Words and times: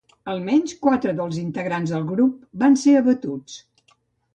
Almenys, 0.35 0.73
quatre 0.85 1.13
dels 1.21 1.39
integrants 1.43 1.95
del 1.97 2.11
grup 2.15 2.43
van 2.67 2.83
ser 2.87 3.01
abatuts. 3.05 3.65